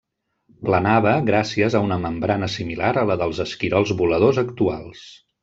Planava 0.69 1.11
gràcies 1.27 1.75
a 1.79 1.81
una 1.87 1.97
membrana 2.05 2.49
similar 2.55 2.91
a 3.03 3.05
la 3.11 3.19
dels 3.25 3.43
esquirols 3.47 3.95
voladors 4.01 4.43
actuals. 4.47 5.07